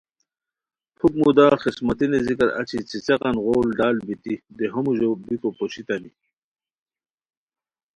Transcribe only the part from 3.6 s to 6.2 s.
ڈال بیتی دیہو موژو بیکو پوشتانی